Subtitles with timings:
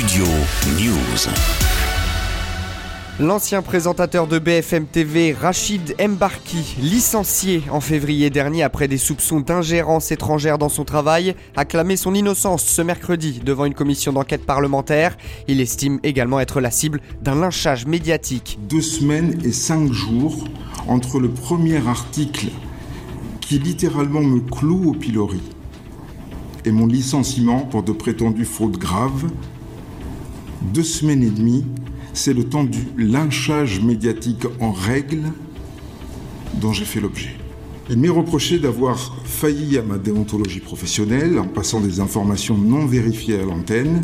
[0.00, 0.24] Studio
[0.78, 1.28] News.
[3.18, 10.10] L'ancien présentateur de BFM TV, Rachid Mbarki, licencié en février dernier après des soupçons d'ingérence
[10.10, 15.18] étrangère dans son travail, a clamé son innocence ce mercredi devant une commission d'enquête parlementaire.
[15.48, 18.58] Il estime également être la cible d'un lynchage médiatique.
[18.70, 20.46] Deux semaines et cinq jours
[20.88, 22.46] entre le premier article
[23.42, 25.42] qui littéralement me cloue au pilori
[26.64, 29.30] et mon licenciement pour de prétendues fautes graves,
[30.62, 31.64] deux semaines et demie,
[32.12, 35.22] c'est le temps du lynchage médiatique en règle
[36.54, 37.36] dont j'ai fait l'objet.
[37.88, 43.40] Il m'est reproché d'avoir failli à ma déontologie professionnelle en passant des informations non vérifiées
[43.40, 44.02] à l'antenne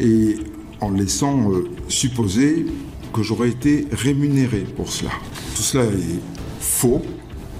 [0.00, 0.36] et
[0.80, 2.66] en laissant euh, supposer
[3.12, 5.10] que j'aurais été rémunéré pour cela.
[5.54, 6.20] Tout cela est
[6.60, 7.02] faux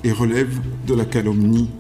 [0.02, 1.70] et relève de la calomnie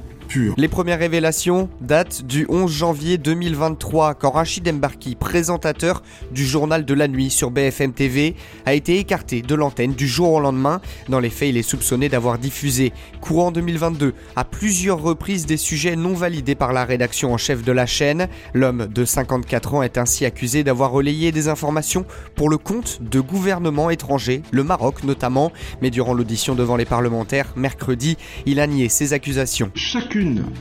[0.56, 6.02] les premières révélations datent du 11 janvier 2023 quand Rachid Mbarki, présentateur
[6.32, 8.34] du journal de la nuit sur BFM TV,
[8.66, 10.80] a été écarté de l'antenne du jour au lendemain.
[11.08, 15.94] Dans les faits, il est soupçonné d'avoir diffusé, courant 2022, à plusieurs reprises des sujets
[15.94, 18.28] non validés par la rédaction en chef de la chaîne.
[18.54, 23.20] L'homme de 54 ans est ainsi accusé d'avoir relayé des informations pour le compte de
[23.20, 25.52] gouvernements étrangers, le Maroc notamment.
[25.80, 29.70] Mais durant l'audition devant les parlementaires mercredi, il a nié ces accusations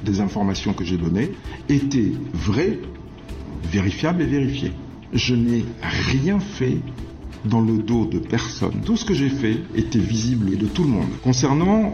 [0.03, 1.31] des informations que j'ai données
[1.69, 2.79] était vraie,
[3.71, 4.71] vérifiable et vérifiée.
[5.13, 6.77] Je n'ai rien fait
[7.45, 8.81] dans le dos de personne.
[8.85, 11.09] Tout ce que j'ai fait était visible de tout le monde.
[11.23, 11.93] Concernant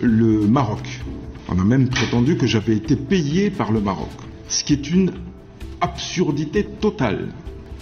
[0.00, 1.00] le Maroc,
[1.48, 4.10] on a même prétendu que j'avais été payé par le Maroc,
[4.48, 5.12] ce qui est une
[5.80, 7.28] absurdité totale.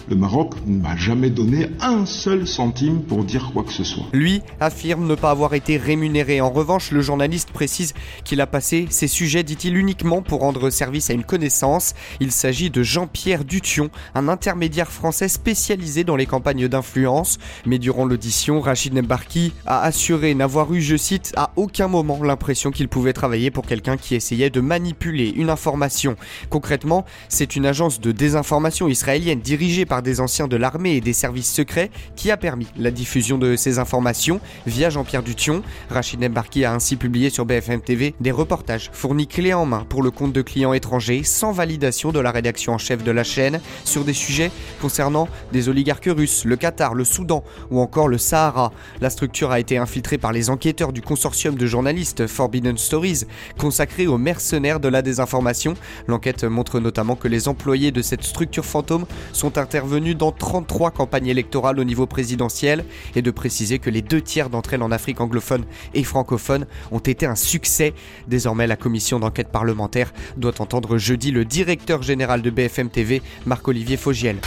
[0.09, 4.05] Le Maroc ne m'a jamais donné un seul centime pour dire quoi que ce soit.
[4.13, 6.41] Lui affirme ne pas avoir été rémunéré.
[6.41, 11.11] En revanche, le journaliste précise qu'il a passé ses sujets, dit-il, uniquement pour rendre service
[11.11, 11.95] à une connaissance.
[12.21, 17.39] Il s'agit de Jean-Pierre Dution, un intermédiaire français spécialisé dans les campagnes d'influence.
[17.67, 22.71] Mais durant l'audition, Rachid Nembarki a assuré n'avoir eu, je cite, à aucun moment l'impression
[22.71, 26.15] qu'il pouvait travailler pour quelqu'un qui essayait de manipuler une information.
[26.49, 31.13] Concrètement, c'est une agence de désinformation israélienne dirigée par des anciens de l'armée et des
[31.13, 35.63] services secrets qui a permis la diffusion de ces informations via Jean-Pierre Dution.
[35.91, 40.03] Rachid Mbarki a ainsi publié sur BFM TV des reportages fournis clés en main pour
[40.03, 43.61] le compte de clients étrangers sans validation de la rédaction en chef de la chaîne
[43.85, 48.73] sur des sujets concernant des oligarques russes, le Qatar, le Soudan ou encore le Sahara.
[49.01, 53.25] La structure a été infiltrée par les enquêteurs du consortium de journalistes Forbidden Stories
[53.59, 55.75] consacré aux mercenaires de la désinformation.
[56.07, 60.91] L'enquête montre notamment que les employés de cette structure fantôme sont intervenus venu dans 33
[60.91, 64.91] campagnes électorales au niveau présidentiel et de préciser que les deux tiers d'entre elles en
[64.91, 65.65] Afrique anglophone
[65.95, 67.95] et francophone ont été un succès.
[68.29, 73.97] Désormais, la commission d'enquête parlementaire doit entendre jeudi le directeur général de BFM TV, Marc-Olivier
[73.97, 74.39] Fogiel.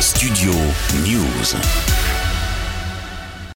[0.00, 0.52] Studio
[1.04, 2.11] News.